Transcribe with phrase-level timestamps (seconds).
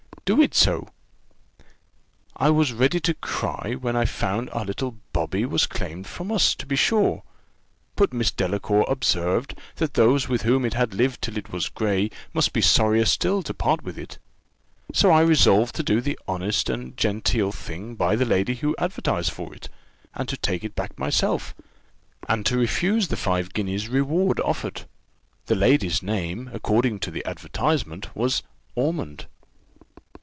[0.23, 0.87] "Do so,
[1.57, 1.65] then."
[2.37, 6.55] "I was ready to cry, when I found our little Bobby was claimed from us,
[6.55, 7.23] to be sure;
[7.97, 12.11] but Miss Delacour observed, that those with whom it had lived till it was grey
[12.31, 14.19] must be sorrier still to part with it:
[14.93, 19.31] so I resolved to do the honest and genteel thing by the lady who advertised
[19.31, 19.67] for it,
[20.15, 21.53] and to take it back myself,
[22.29, 24.83] and to refuse the five guineas reward offered.
[25.47, 28.43] The lady's name, according to the advertisement, was
[28.75, 29.25] Ormond."